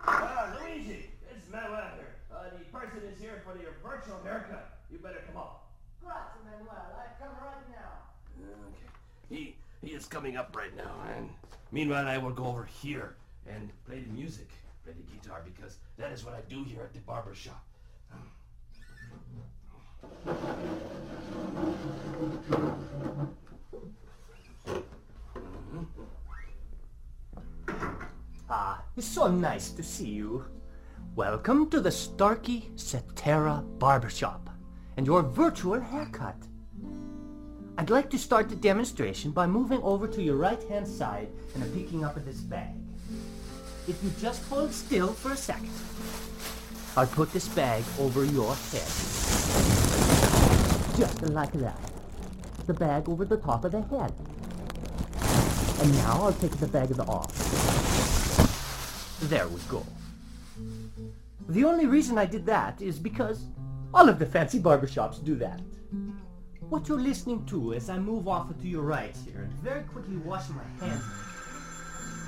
Uh, 0.07 0.55
Luigi, 0.59 1.09
it's 1.31 1.49
Manuel 1.51 1.89
here. 1.95 2.15
Uh, 2.31 2.43
the 2.57 2.65
person 2.77 2.99
is 3.11 3.19
here 3.19 3.41
for 3.45 3.57
your 3.59 3.73
virtual 3.83 4.19
haircut. 4.23 4.79
You 4.91 4.97
better 4.99 5.21
come 5.27 5.37
up. 5.37 5.67
Grazie, 6.03 6.39
Manuel. 6.45 6.69
I 6.97 7.23
come 7.23 7.33
right 7.41 7.69
now. 7.69 7.91
Okay. 8.39 8.89
He 9.29 9.55
he 9.81 9.93
is 9.95 10.05
coming 10.05 10.37
up 10.37 10.55
right 10.55 10.75
now, 10.75 10.91
and 11.15 11.29
meanwhile 11.71 12.07
I 12.07 12.17
will 12.17 12.31
go 12.33 12.45
over 12.45 12.65
here 12.65 13.15
and 13.47 13.69
play 13.87 13.99
the 14.01 14.11
music, 14.13 14.49
play 14.85 14.93
the 14.93 15.17
guitar, 15.17 15.41
because 15.43 15.79
that 15.97 16.11
is 16.11 16.23
what 16.23 16.35
I 16.35 16.41
do 16.47 16.63
here 16.63 16.83
at 16.83 16.93
the 16.93 16.99
barber 16.99 17.33
shop. 17.33 17.65
Ah, 28.47 28.83
it's 28.95 29.07
so 29.07 29.31
nice 29.31 29.71
to 29.71 29.81
see 29.81 30.09
you. 30.09 30.45
Welcome 31.15 31.71
to 31.71 31.81
the 31.81 31.89
Starkey 31.89 32.69
Cetera 32.75 33.63
Barbershop 33.79 34.51
and 34.97 35.07
your 35.07 35.23
virtual 35.23 35.79
haircut. 35.79 36.37
I'd 37.79 37.89
like 37.89 38.11
to 38.11 38.19
start 38.19 38.49
the 38.49 38.55
demonstration 38.55 39.31
by 39.31 39.47
moving 39.47 39.81
over 39.81 40.07
to 40.07 40.21
your 40.21 40.35
right-hand 40.35 40.87
side 40.87 41.29
and 41.55 41.73
picking 41.73 42.05
up 42.05 42.23
this 42.23 42.41
bag. 42.41 42.84
If 43.87 44.03
you 44.03 44.11
just 44.19 44.43
hold 44.49 44.73
still 44.73 45.13
for 45.13 45.33
a 45.33 45.37
second, 45.37 45.69
I'll 46.97 47.05
put 47.05 47.31
this 47.31 47.47
bag 47.49 47.83
over 47.99 48.25
your 48.25 48.55
head. 48.55 48.89
Just 50.97 51.21
like 51.29 51.51
that. 51.53 51.79
The 52.65 52.73
bag 52.73 53.07
over 53.07 53.25
the 53.25 53.37
top 53.37 53.63
of 53.63 53.73
the 53.73 53.81
head. 53.81 54.11
And 55.81 55.93
now 55.97 56.23
I'll 56.23 56.33
take 56.33 56.57
the 56.57 56.67
bag 56.67 56.99
off. 57.01 57.29
There 59.29 59.47
we 59.47 59.59
go. 59.69 59.85
The 61.49 61.63
only 61.63 61.85
reason 61.85 62.17
I 62.17 62.25
did 62.25 62.43
that 62.47 62.81
is 62.81 62.97
because 62.97 63.45
all 63.93 64.09
of 64.09 64.17
the 64.17 64.25
fancy 64.25 64.59
barbershops 64.59 65.23
do 65.23 65.35
that. 65.35 65.61
What 66.69 66.87
you're 66.87 66.99
listening 66.99 67.45
to 67.45 67.75
as 67.75 67.91
I 67.91 67.99
move 67.99 68.27
off 68.27 68.49
to 68.49 68.67
your 68.67 68.81
right 68.81 69.15
here 69.25 69.41
and 69.43 69.53
very 69.61 69.83
quickly 69.83 70.17
wash 70.17 70.49
my 70.49 70.63
hands. 70.83 71.03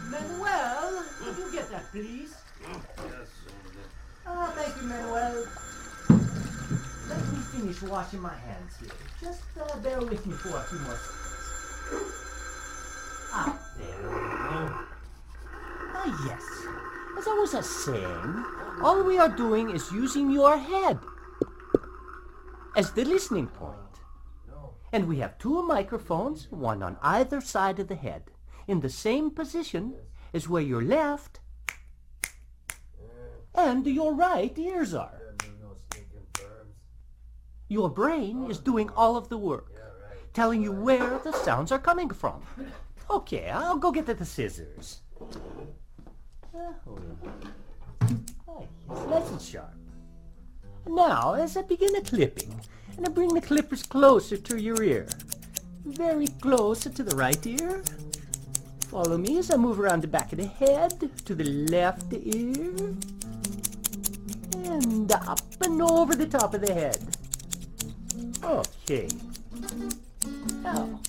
Manuel, 0.09 1.03
could 1.19 1.37
you 1.37 1.51
get 1.51 1.69
that, 1.71 1.91
please? 1.91 2.35
Yes, 2.61 3.29
Ah, 4.25 4.51
thank 4.55 4.75
you, 4.75 4.87
Manuel. 4.87 5.45
Let 7.07 7.19
me 7.31 7.39
finish 7.51 7.81
washing 7.83 8.19
my 8.21 8.35
hands 8.35 8.73
here. 8.79 8.89
Just 9.21 9.41
uh, 9.59 9.77
bear 9.79 9.99
with 9.99 10.25
me 10.25 10.33
for 10.33 10.57
a 10.57 10.61
few 10.63 10.79
more 10.79 10.97
seconds. 10.97 12.11
Ah, 13.33 13.59
there 13.77 14.03
we 14.03 14.09
go. 14.09 14.59
Ah, 15.95 16.25
yes. 16.27 16.43
As 17.17 17.27
I 17.27 17.33
was 17.39 17.85
saying, 17.85 18.45
all 18.83 19.03
we 19.03 19.17
are 19.17 19.29
doing 19.29 19.69
is 19.71 19.91
using 19.91 20.29
your 20.31 20.57
head 20.57 20.99
as 22.75 22.91
the 22.91 23.05
listening 23.05 23.47
point. 23.47 23.75
And 24.93 25.07
we 25.07 25.17
have 25.19 25.37
two 25.37 25.63
microphones, 25.63 26.47
one 26.49 26.81
on 26.83 26.97
either 27.01 27.41
side 27.41 27.79
of 27.79 27.87
the 27.87 27.95
head, 27.95 28.23
in 28.67 28.81
the 28.81 28.89
same 28.89 29.31
position 29.31 29.95
as 30.33 30.49
where 30.49 30.61
your 30.61 30.81
left 30.81 31.39
and 33.55 33.85
your 33.87 34.13
right 34.13 34.57
ears 34.57 34.93
are. 34.93 35.35
Your 37.69 37.89
brain 37.89 38.49
is 38.49 38.59
doing 38.59 38.89
all 38.95 39.17
of 39.17 39.29
the 39.29 39.37
work, 39.37 39.71
telling 40.33 40.61
you 40.61 40.71
where 40.71 41.19
the 41.19 41.33
sounds 41.33 41.71
are 41.71 41.79
coming 41.79 42.09
from. 42.09 42.41
Okay, 43.09 43.49
I'll 43.49 43.77
go 43.77 43.91
get 43.91 44.05
the 44.05 44.25
scissors. 44.25 45.01
Oh, 48.47 48.67
nice 49.09 49.29
and 49.29 49.41
sharp. 49.41 49.73
Now, 50.87 51.33
as 51.33 51.57
I 51.57 51.63
begin 51.63 51.93
the 51.93 52.01
clipping, 52.01 52.61
and 52.95 53.05
I 53.05 53.09
bring 53.09 53.33
the 53.33 53.41
clippers 53.41 53.83
closer 53.83 54.37
to 54.37 54.61
your 54.61 54.81
ear, 54.81 55.07
very 55.83 56.27
close 56.27 56.79
to 56.81 57.03
the 57.03 57.15
right 57.15 57.45
ear. 57.45 57.83
Follow 58.89 59.17
me 59.17 59.37
as 59.37 59.51
I 59.51 59.57
move 59.57 59.79
around 59.79 60.01
the 60.01 60.07
back 60.07 60.31
of 60.31 60.39
the 60.39 60.47
head 60.47 61.11
to 61.25 61.35
the 61.35 61.43
left 61.43 62.13
ear, 62.13 62.95
and 64.63 65.11
up 65.11 65.41
and 65.61 65.81
over 65.81 66.15
the 66.15 66.25
top 66.25 66.53
of 66.53 66.61
the 66.61 66.73
head. 66.73 66.97
Okay. 68.41 69.09
Now, 70.63 70.99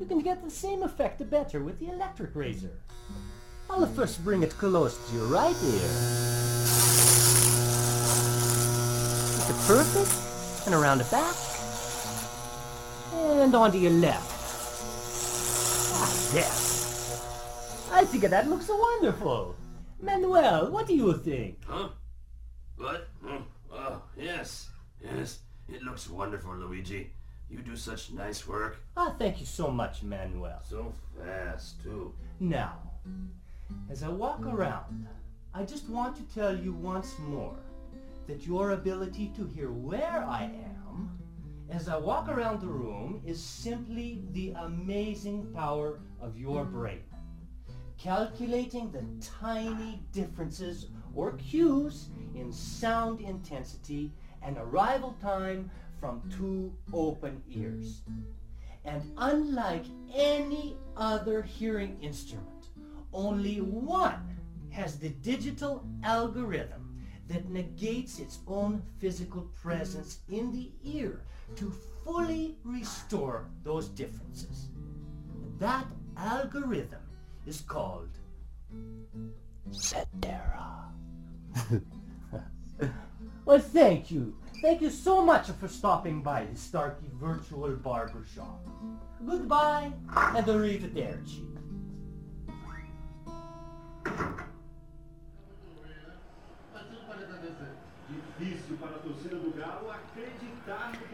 you 0.00 0.06
can 0.06 0.18
get 0.18 0.42
the 0.42 0.50
same 0.50 0.82
effect 0.82 1.30
better 1.30 1.62
with 1.62 1.78
the 1.78 1.88
electric 1.90 2.34
razor. 2.34 2.72
I'll 3.70 3.86
first 3.86 4.24
bring 4.24 4.42
it 4.42 4.50
close 4.58 4.98
to 5.08 5.14
your 5.16 5.26
right 5.26 5.56
ear. 5.64 5.90
Is 9.38 9.50
it 9.50 9.56
perfect? 9.66 10.66
And 10.66 10.74
around 10.74 10.98
the 10.98 11.04
back. 11.04 11.36
And 13.14 13.54
onto 13.54 13.78
your 13.78 13.92
left. 13.92 14.33
Yes. 16.34 17.88
I 17.92 18.04
think 18.04 18.24
that 18.24 18.48
looks 18.48 18.68
wonderful. 18.68 19.54
Manuel, 20.00 20.70
what 20.72 20.86
do 20.88 20.94
you 20.94 21.12
think? 21.18 21.58
Huh? 21.64 21.90
What? 22.76 23.06
Oh, 23.24 23.42
oh, 23.72 24.02
yes. 24.16 24.68
Yes. 25.00 25.38
It 25.68 25.82
looks 25.82 26.10
wonderful, 26.10 26.56
Luigi. 26.56 27.12
You 27.48 27.60
do 27.60 27.76
such 27.76 28.10
nice 28.10 28.48
work. 28.48 28.78
Ah, 28.96 29.14
thank 29.16 29.38
you 29.38 29.46
so 29.46 29.70
much, 29.70 30.02
Manuel. 30.02 30.60
So 30.68 30.92
fast, 31.16 31.80
too. 31.84 32.12
Now, 32.40 32.78
as 33.88 34.02
I 34.02 34.08
walk 34.08 34.44
around, 34.44 35.06
I 35.54 35.62
just 35.62 35.88
want 35.88 36.16
to 36.16 36.34
tell 36.34 36.56
you 36.56 36.72
once 36.72 37.16
more 37.20 37.54
that 38.26 38.44
your 38.44 38.72
ability 38.72 39.32
to 39.36 39.46
hear 39.46 39.70
where 39.70 40.24
I 40.28 40.44
am 40.44 40.83
as 41.70 41.88
I 41.88 41.96
walk 41.96 42.28
around 42.28 42.60
the 42.60 42.68
room 42.68 43.22
is 43.24 43.42
simply 43.42 44.22
the 44.32 44.54
amazing 44.58 45.52
power 45.54 46.00
of 46.20 46.38
your 46.38 46.64
brain. 46.64 47.02
Calculating 47.98 48.90
the 48.90 49.04
tiny 49.20 50.02
differences 50.12 50.88
or 51.14 51.32
cues 51.32 52.08
in 52.34 52.52
sound 52.52 53.20
intensity 53.20 54.12
and 54.42 54.58
arrival 54.58 55.16
time 55.22 55.70
from 56.00 56.22
two 56.36 56.72
open 56.92 57.42
ears. 57.48 58.02
And 58.84 59.02
unlike 59.16 59.84
any 60.14 60.76
other 60.96 61.42
hearing 61.42 61.96
instrument, 62.02 62.68
only 63.12 63.60
one 63.60 64.36
has 64.70 64.98
the 64.98 65.08
digital 65.08 65.86
algorithm 66.02 66.93
that 67.28 67.48
negates 67.48 68.18
its 68.18 68.38
own 68.46 68.82
physical 68.98 69.42
presence 69.62 70.20
in 70.28 70.52
the 70.52 70.70
ear 70.82 71.22
to 71.56 71.72
fully 72.04 72.56
restore 72.64 73.46
those 73.62 73.88
differences. 73.88 74.68
That 75.58 75.86
algorithm 76.16 77.00
is 77.46 77.60
called 77.62 78.10
Cetera. 79.70 80.92
well, 83.44 83.58
thank 83.58 84.10
you. 84.10 84.36
Thank 84.60 84.80
you 84.80 84.90
so 84.90 85.24
much 85.24 85.48
for 85.50 85.68
stopping 85.68 86.22
by 86.22 86.44
the 86.44 86.56
Starkey 86.56 87.10
Virtual 87.14 87.70
Barber 87.76 88.24
Shop. 88.34 88.66
Goodbye 89.26 89.92
and 90.16 90.46
arrivederci. 90.46 91.53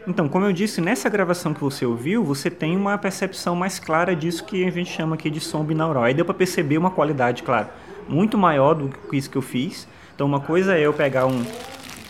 Então, 0.07 0.27
como 0.27 0.45
eu 0.45 0.53
disse, 0.53 0.81
nessa 0.81 1.09
gravação 1.09 1.53
que 1.53 1.61
você 1.61 1.85
ouviu, 1.85 2.23
você 2.23 2.49
tem 2.49 2.75
uma 2.75 2.97
percepção 2.97 3.55
mais 3.55 3.77
clara 3.79 4.15
disso 4.15 4.43
que 4.43 4.65
a 4.65 4.71
gente 4.71 4.91
chama 4.91 5.15
aqui 5.15 5.29
de 5.29 5.39
som 5.39 5.63
binaural. 5.63 6.03
Aí 6.03 6.13
deu 6.13 6.25
para 6.25 6.33
perceber 6.33 6.77
uma 6.77 6.89
qualidade, 6.89 7.43
claro, 7.43 7.69
muito 8.07 8.37
maior 8.37 8.73
do 8.73 8.89
que 8.89 9.17
isso 9.17 9.29
que 9.29 9.37
eu 9.37 9.41
fiz. 9.41 9.87
Então, 10.15 10.25
uma 10.25 10.39
coisa 10.39 10.75
é 10.75 10.81
eu 10.81 10.93
pegar 10.93 11.27
um, 11.27 11.45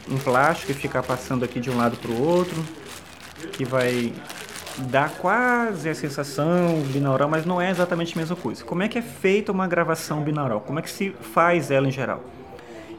um 0.09 0.17
plástico 0.17 0.71
e 0.71 0.75
ficar 0.75 1.03
passando 1.03 1.43
aqui 1.43 1.59
de 1.59 1.69
um 1.69 1.77
lado 1.77 1.97
para 1.97 2.11
o 2.11 2.21
outro, 2.21 2.63
que 3.51 3.65
vai 3.65 4.13
dar 4.89 5.09
quase 5.09 5.89
a 5.89 5.95
sensação 5.95 6.81
binaural, 6.93 7.29
mas 7.29 7.45
não 7.45 7.61
é 7.61 7.69
exatamente 7.69 8.15
a 8.15 8.19
mesma 8.19 8.35
coisa. 8.35 8.63
Como 8.63 8.81
é 8.83 8.87
que 8.87 8.97
é 8.97 9.01
feita 9.01 9.51
uma 9.51 9.67
gravação 9.67 10.21
binaural? 10.21 10.61
Como 10.61 10.79
é 10.79 10.81
que 10.81 10.89
se 10.89 11.11
faz 11.33 11.69
ela 11.71 11.87
em 11.87 11.91
geral? 11.91 12.23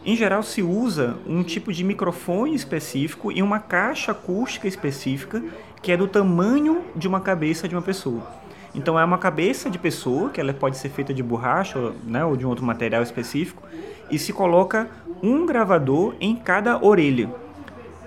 Em 0.05 0.17
geral, 0.17 0.43
se 0.43 0.63
usa 0.63 1.17
um 1.25 1.45
tipo 1.45 1.73
de 1.73 1.85
microfone 1.85 2.57
específico 2.57 3.31
e 3.31 3.41
uma 3.41 3.61
caixa 3.61 4.11
acústica 4.11 4.67
específica 4.67 5.41
que 5.81 5.93
é 5.93 5.97
do 5.97 6.09
tamanho 6.09 6.83
de 6.97 7.07
uma 7.07 7.21
cabeça 7.21 7.69
de 7.69 7.77
uma 7.77 7.83
pessoa. 7.83 8.27
Então, 8.75 8.99
é 8.99 9.05
uma 9.05 9.19
cabeça 9.19 9.71
de 9.71 9.79
pessoa, 9.79 10.31
que 10.31 10.41
ela 10.41 10.53
pode 10.53 10.77
ser 10.77 10.89
feita 10.89 11.15
de 11.15 11.23
borracha 11.23 11.93
né, 12.05 12.25
ou 12.25 12.37
de 12.37 12.45
um 12.45 12.49
outro 12.49 12.65
material 12.65 13.03
específico, 13.03 13.63
e 14.11 14.19
se 14.19 14.33
coloca 14.33 14.89
um 15.23 15.47
gravador 15.47 16.15
em 16.21 16.35
cada 16.35 16.85
orelha. 16.85 17.31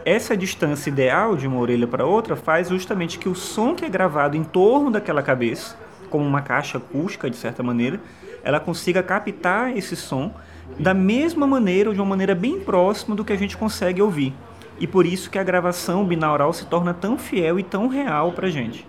Essa 0.04 0.36
distância 0.36 0.90
ideal 0.90 1.38
de 1.38 1.48
uma 1.48 1.60
orelha 1.60 1.88
para 1.88 2.06
outra 2.06 2.36
faz 2.36 2.70
justamente 2.70 3.18
que 3.18 3.30
o 3.30 3.36
som 3.36 3.74
que 3.74 3.86
é 3.86 3.90
gravado 3.90 4.36
em 4.36 4.44
torno 4.44 4.92
daquela 4.92 5.24
cabeça, 5.24 5.78
como 6.10 6.26
uma 6.26 6.42
caixa 6.42 6.78
acústica, 6.78 7.30
de 7.30 7.38
certa 7.38 7.64
maneira, 7.64 8.02
ela 8.44 8.60
consiga 8.60 9.02
captar 9.02 9.76
esse 9.76 9.96
som 9.96 10.34
da 10.80 10.94
mesma 10.94 11.48
maneira 11.48 11.90
ou 11.90 11.94
de 11.94 12.02
uma 12.02 12.10
maneira 12.10 12.36
bem 12.36 12.60
próxima 12.60 13.16
do 13.16 13.24
que 13.24 13.34
a 13.34 13.38
gente 13.38 13.58
consegue 13.58 14.02
ouvir. 14.02 14.34
E 14.80 14.86
por 14.86 15.06
isso 15.06 15.30
que 15.30 15.40
a 15.40 15.44
gravação 15.44 16.06
binaural 16.06 16.52
se 16.52 16.66
torna 16.66 16.94
tão 16.94 17.18
fiel 17.18 17.60
e 17.60 17.64
tão 17.64 17.88
real 17.88 18.34
para 18.34 18.48
a 18.48 18.50
gente. 18.50 18.86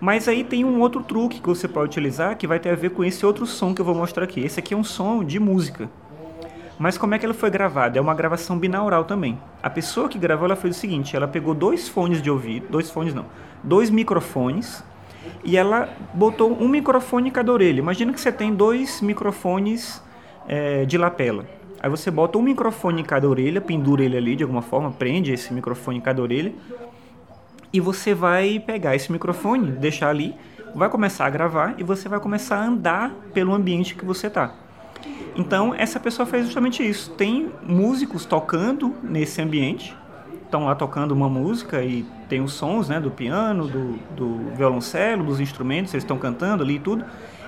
Mas 0.00 0.28
aí 0.28 0.44
tem 0.44 0.64
um 0.64 0.80
outro 0.80 1.02
truque 1.02 1.40
que 1.40 1.48
você 1.48 1.68
pode 1.68 1.90
utilizar 1.90 2.36
que 2.36 2.46
vai 2.46 2.58
ter 2.58 2.70
a 2.70 2.74
ver 2.74 2.90
com 2.90 3.04
esse 3.04 3.24
outro 3.24 3.46
som 3.46 3.74
que 3.74 3.80
eu 3.80 3.84
vou 3.84 3.94
mostrar 3.94 4.24
aqui. 4.24 4.40
Esse 4.40 4.60
aqui 4.60 4.74
é 4.74 4.76
um 4.76 4.84
som 4.84 5.22
de 5.24 5.38
música. 5.38 5.90
Mas 6.78 6.96
como 6.96 7.14
é 7.14 7.18
que 7.18 7.26
ela 7.26 7.34
foi 7.34 7.50
gravada? 7.50 7.98
É 7.98 8.00
uma 8.00 8.14
gravação 8.14 8.58
binaural 8.58 9.04
também. 9.04 9.38
A 9.62 9.68
pessoa 9.68 10.08
que 10.08 10.18
gravou 10.18 10.46
ela 10.46 10.56
fez 10.56 10.76
o 10.76 10.80
seguinte: 10.80 11.14
ela 11.14 11.28
pegou 11.28 11.54
dois 11.54 11.88
fones 11.88 12.22
de 12.22 12.30
ouvido, 12.30 12.66
dois 12.70 12.90
fones 12.90 13.12
não, 13.12 13.26
dois 13.62 13.90
microfones 13.90 14.82
e 15.44 15.56
ela 15.56 15.88
botou 16.14 16.52
um 16.52 16.68
microfone 16.68 17.28
em 17.28 17.32
cada 17.32 17.52
orelha. 17.52 17.78
Imagina 17.78 18.12
que 18.12 18.20
você 18.20 18.32
tem 18.32 18.54
dois 18.54 19.00
microfones 19.00 20.02
é, 20.50 20.84
de 20.84 20.98
lapela. 20.98 21.46
Aí 21.80 21.88
você 21.88 22.10
bota 22.10 22.36
um 22.36 22.42
microfone 22.42 23.00
em 23.00 23.04
cada 23.04 23.28
orelha, 23.28 23.60
pendura 23.60 24.02
ele 24.02 24.16
ali 24.16 24.34
de 24.34 24.42
alguma 24.42 24.62
forma, 24.62 24.90
prende 24.90 25.32
esse 25.32 25.54
microfone 25.54 25.98
em 25.98 26.00
cada 26.00 26.20
orelha 26.20 26.52
e 27.72 27.78
você 27.78 28.12
vai 28.12 28.58
pegar 28.58 28.96
esse 28.96 29.12
microfone, 29.12 29.70
deixar 29.70 30.08
ali, 30.08 30.34
vai 30.74 30.88
começar 30.88 31.26
a 31.26 31.30
gravar 31.30 31.76
e 31.78 31.84
você 31.84 32.08
vai 32.08 32.18
começar 32.18 32.56
a 32.56 32.66
andar 32.66 33.14
pelo 33.32 33.54
ambiente 33.54 33.94
que 33.94 34.04
você 34.04 34.26
está. 34.26 34.52
Então, 35.36 35.72
essa 35.72 36.00
pessoa 36.00 36.26
fez 36.26 36.46
justamente 36.46 36.86
isso. 36.86 37.12
Tem 37.12 37.52
músicos 37.62 38.24
tocando 38.24 38.92
nesse 39.04 39.40
ambiente, 39.40 39.96
estão 40.42 40.64
lá 40.64 40.74
tocando 40.74 41.12
uma 41.12 41.28
música 41.28 41.80
e 41.84 42.04
tem 42.28 42.40
os 42.40 42.52
sons 42.54 42.88
né, 42.88 42.98
do 42.98 43.12
piano, 43.12 43.68
do, 43.68 43.92
do 44.16 44.56
violoncelo, 44.56 45.22
dos 45.22 45.38
instrumentos, 45.38 45.94
eles 45.94 46.02
estão 46.02 46.18
cantando 46.18 46.64
ali 46.64 46.74
e 46.74 46.80
tudo. 46.80 47.04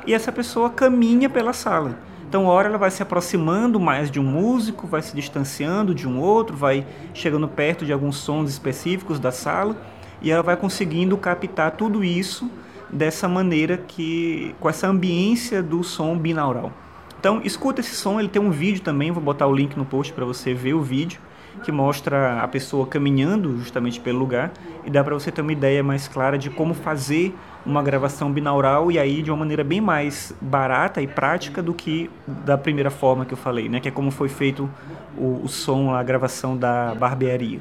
E 0.07 0.15
essa 0.15 0.31
pessoa 0.31 0.71
caminha 0.71 1.29
pela 1.29 1.53
sala. 1.53 1.99
Então, 2.33 2.47
hora 2.47 2.67
ela 2.67 2.79
vai 2.79 2.91
se 2.91 3.03
aproximando 3.03 3.79
mais 3.79 4.11
de 4.11 4.19
um 4.19 4.23
músico, 4.23 4.87
vai 4.87 5.03
se 5.03 5.15
distanciando 5.15 5.95
de 5.95 6.09
um 6.09 6.19
outro, 6.19 6.57
vai 6.57 6.87
chegando 7.13 7.47
perto 7.47 7.85
de 7.85 7.93
alguns 7.93 8.17
sons 8.17 8.49
específicos 8.49 9.21
da 9.21 9.31
sala 9.31 9.77
e 10.23 10.31
ela 10.31 10.43
vai 10.43 10.57
conseguindo 10.57 11.15
captar 11.19 11.73
tudo 11.73 12.03
isso 12.03 12.51
dessa 12.91 13.29
maneira 13.29 13.77
que 13.77 14.55
com 14.59 14.67
essa 14.67 14.89
ambiência 14.89 15.63
do 15.63 15.85
som 15.85 16.17
binaural. 16.17 16.73
Então, 17.21 17.43
escuta 17.45 17.83
esse 17.83 17.95
som, 17.95 18.19
ele 18.19 18.31
tem 18.31 18.41
um 18.41 18.51
vídeo 18.51 18.81
também, 18.81 19.11
vou 19.11 19.23
botar 19.23 19.47
o 19.47 19.55
link 19.55 19.77
no 19.77 19.85
post 19.85 20.15
para 20.15 20.25
você 20.25 20.55
ver 20.55 20.73
o 20.73 20.81
vídeo, 20.81 21.21
que 21.63 21.71
mostra 21.71 22.41
a 22.43 22.49
pessoa 22.49 22.87
caminhando 22.87 23.59
justamente 23.59 24.01
pelo 24.01 24.19
lugar 24.19 24.53
e 24.85 24.91
dá 24.91 25.03
para 25.03 25.15
você 25.15 25.31
ter 25.31 25.43
uma 25.43 25.53
ideia 25.53 25.83
mais 25.83 26.09
clara 26.09 26.37
de 26.37 26.51
como 26.51 26.75
fazer 26.75 27.35
uma 27.65 27.83
gravação 27.83 28.33
binaural 28.33 28.91
e 28.91 28.99
aí 28.99 29.23
de 29.23 29.31
uma 29.31 29.39
maneira 29.39 29.63
bem 29.63 29.81
mais 29.81 30.35
barata 30.41 31.01
e 31.01 31.07
prática 31.07 31.63
do 31.63 31.73
que 31.73 32.11
da 32.27 32.59
primeira 32.59 32.91
forma 32.91 33.25
que 33.25 33.35
eu 33.35 33.39
falei, 33.39 33.69
né, 33.69 33.81
que 33.81 33.89
é 33.89 33.91
como 33.91 34.11
foi 34.11 34.29
feito 34.29 34.69
o, 35.17 35.41
o 35.45 35.49
som, 35.49 35.95
a 35.95 36.03
gravação 36.03 36.57
da 36.57 36.95
barbearia. 36.95 37.61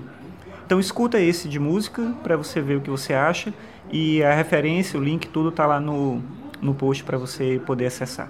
Então 0.66 0.80
escuta 0.80 1.20
esse 1.20 1.48
de 1.50 1.60
música 1.60 2.14
para 2.24 2.38
você 2.38 2.62
ver 2.62 2.78
o 2.78 2.82
que 2.82 2.90
você 2.90 3.14
acha 3.14 3.54
e 3.92 4.24
a 4.24 4.34
referência, 4.34 5.00
o 5.00 5.04
link, 5.04 5.28
tudo 5.28 5.52
tá 5.52 5.66
lá 5.66 5.80
no, 5.80 6.22
no 6.62 6.74
post 6.74 7.04
para 7.04 7.18
você 7.18 7.62
poder 7.66 7.88
acessar. 7.88 8.30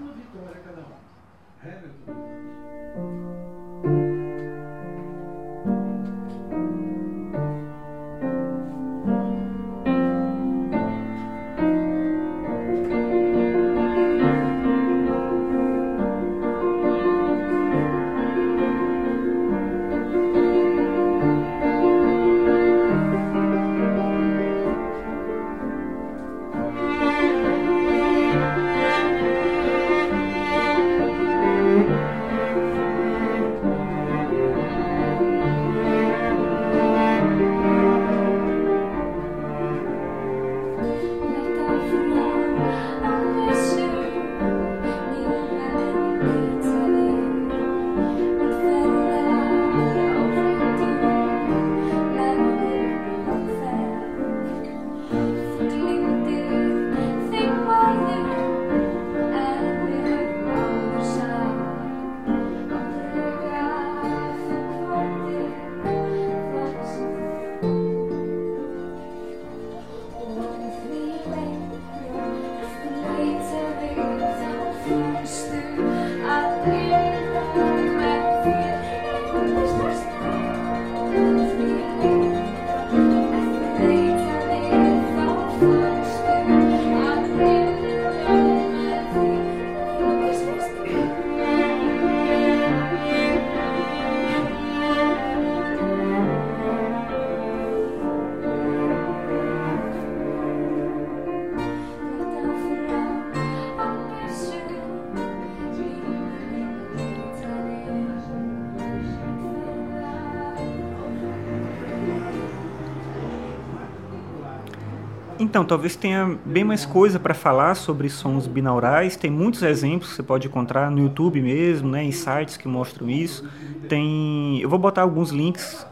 Então, 115.41 115.65
talvez 115.65 115.95
tenha 115.95 116.37
bem 116.45 116.63
mais 116.63 116.85
coisa 116.85 117.19
para 117.19 117.33
falar 117.33 117.73
sobre 117.73 118.07
sons 118.09 118.45
binaurais. 118.45 119.15
Tem 119.15 119.31
muitos 119.31 119.63
exemplos 119.63 120.11
que 120.11 120.17
você 120.17 120.21
pode 120.21 120.45
encontrar 120.45 120.91
no 120.91 120.99
YouTube 120.99 121.41
mesmo, 121.41 121.89
né, 121.89 122.03
em 122.03 122.11
sites 122.11 122.57
que 122.57 122.67
mostram 122.67 123.09
isso. 123.09 123.49
Tem, 123.89 124.61
eu 124.61 124.69
vou 124.69 124.77
botar 124.77 125.01
alguns 125.01 125.31
links 125.31 125.83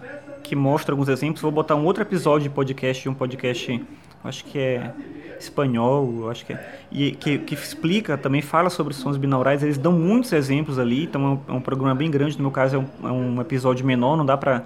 que 0.44 0.56
mostram 0.56 0.94
alguns 0.94 1.10
exemplos. 1.10 1.42
Vou 1.42 1.52
botar 1.52 1.74
um 1.74 1.84
outro 1.84 2.04
episódio 2.04 2.48
de 2.48 2.54
podcast, 2.54 3.10
um 3.10 3.14
podcast, 3.16 3.84
acho 4.24 4.46
que 4.46 4.60
é 4.60 4.94
espanhol, 5.40 6.30
acho 6.30 6.46
que 6.46 6.54
é, 6.54 6.82
e 6.92 7.12
que, 7.14 7.40
que 7.40 7.56
explica, 7.56 8.20
também 8.20 8.44
fala 8.44 8.70
sobre 8.70 8.94
sons 8.94 9.18
binaurais. 9.18 9.64
Eles 9.64 9.80
dão 9.80 9.94
muitos 9.94 10.32
exemplos 10.32 10.78
ali. 10.78 11.06
Então, 11.06 11.26
é 11.26 11.52
um, 11.52 11.56
é 11.56 11.58
um 11.58 11.62
programa 11.62 11.96
bem 11.96 12.12
grande. 12.12 12.38
No 12.38 12.44
meu 12.44 12.52
caso, 12.52 12.76
é 12.76 12.80
um, 12.80 13.10
é 13.10 13.12
um 13.12 13.42
episódio 13.42 13.84
menor. 13.84 14.16
Não 14.16 14.28
dá 14.28 14.38
para 14.38 14.66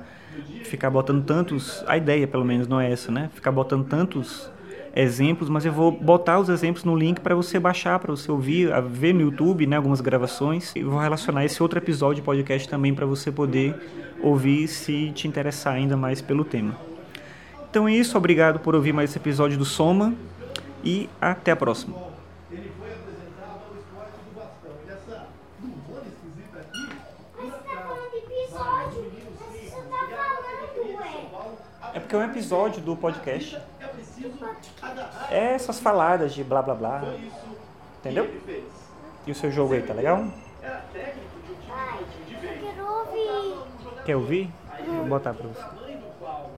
ficar 0.65 0.89
botando 0.89 1.23
tantos. 1.23 1.81
A 1.87 1.95
ideia, 1.95 2.27
pelo 2.27 2.43
menos, 2.43 2.67
não 2.67 2.81
é 2.81 2.91
essa, 2.91 3.09
né? 3.09 3.29
Ficar 3.33 3.53
botando 3.53 3.85
tantos 3.85 4.51
exemplos, 4.95 5.49
mas 5.49 5.65
eu 5.65 5.71
vou 5.71 5.91
botar 5.91 6.39
os 6.39 6.49
exemplos 6.49 6.83
no 6.83 6.95
link 6.95 7.19
para 7.19 7.33
você 7.33 7.59
baixar, 7.59 7.99
para 7.99 8.11
você 8.11 8.31
ouvir, 8.31 8.69
ver 8.89 9.13
no 9.13 9.21
YouTube, 9.21 9.65
né, 9.65 9.75
algumas 9.75 10.01
gravações. 10.01 10.75
E 10.75 10.83
vou 10.83 10.99
relacionar 10.99 11.43
esse 11.45 11.61
outro 11.63 11.79
episódio 11.79 12.17
de 12.17 12.21
podcast 12.21 12.69
também 12.69 12.93
para 12.93 13.05
você 13.05 13.31
poder 13.31 13.75
ouvir 14.21 14.67
se 14.67 15.11
te 15.11 15.27
interessar 15.27 15.73
ainda 15.73 15.97
mais 15.97 16.21
pelo 16.21 16.45
tema. 16.45 16.77
Então 17.69 17.87
é 17.87 17.93
isso, 17.93 18.17
obrigado 18.17 18.59
por 18.59 18.75
ouvir 18.75 18.93
mais 18.93 19.09
esse 19.09 19.17
episódio 19.17 19.57
do 19.57 19.65
Soma 19.65 20.13
e 20.83 21.09
até 21.19 21.51
a 21.51 21.55
próxima. 21.55 21.95
É 31.95 31.99
porque 31.99 32.15
é 32.15 32.17
um 32.17 32.23
episódio 32.23 32.81
do 32.81 32.95
podcast. 32.95 33.57
É 35.29 35.53
essas 35.53 35.79
faladas 35.79 36.33
de 36.33 36.43
blá 36.43 36.61
blá 36.61 36.75
blá. 36.75 37.03
Entendeu? 37.99 38.29
E 39.25 39.31
o 39.31 39.35
seu 39.35 39.51
jogo 39.51 39.73
aí, 39.73 39.81
tá 39.81 39.93
legal? 39.93 40.25
Quero 42.41 42.87
ouvir. 42.87 44.03
Quer 44.05 44.15
ouvir? 44.15 44.53
Vou 44.85 45.05
botar 45.05 45.33
pra 45.33 45.47
você. 45.47 45.82